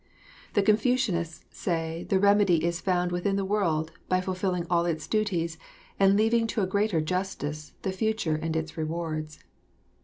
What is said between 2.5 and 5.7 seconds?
is found within the world by fulfilling all its duties